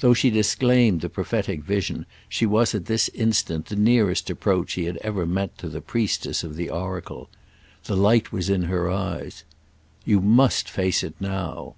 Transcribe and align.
Though 0.00 0.14
she 0.14 0.30
disclaimed 0.30 1.00
the 1.00 1.08
prophetic 1.08 1.62
vision 1.62 2.04
she 2.28 2.44
was 2.44 2.74
at 2.74 2.86
this 2.86 3.08
instant 3.10 3.66
the 3.66 3.76
nearest 3.76 4.28
approach 4.28 4.72
he 4.72 4.86
had 4.86 4.96
ever 4.96 5.24
met 5.26 5.56
to 5.58 5.68
the 5.68 5.80
priestess 5.80 6.42
of 6.42 6.56
the 6.56 6.68
oracle. 6.68 7.30
The 7.84 7.96
light 7.96 8.32
was 8.32 8.50
in 8.50 8.62
her 8.64 8.90
eyes. 8.90 9.44
"You 10.04 10.20
must 10.20 10.68
face 10.68 11.04
it 11.04 11.14
now." 11.20 11.76